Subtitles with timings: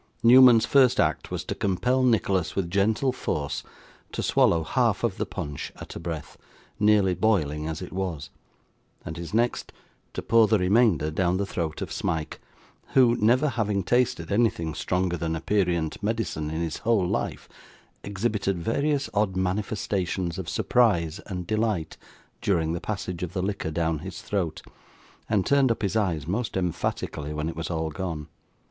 [0.23, 3.61] Newman's first act was to compel Nicholas, with gentle force,
[4.11, 6.39] to swallow half of the punch at a breath,
[6.79, 8.31] nearly boiling as it was;
[9.05, 9.71] and his next,
[10.13, 12.41] to pour the remainder down the throat of Smike,
[12.95, 17.47] who, never having tasted anything stronger than aperient medicine in his whole life,
[18.03, 21.95] exhibited various odd manifestations of surprise and delight,
[22.41, 24.63] during the passage of the liquor down his throat,
[25.29, 28.27] and turned up his eyes most emphatically when it was all gone.